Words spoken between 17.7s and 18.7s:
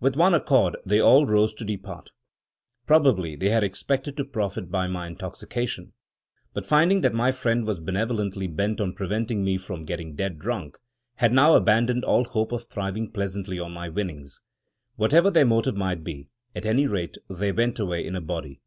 away in a body.